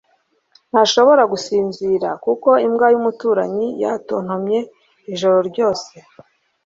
[0.71, 4.59] ntashobora gusinzira kuko imbwa yumuturanyi yatontomye
[5.13, 5.93] ijoro ryose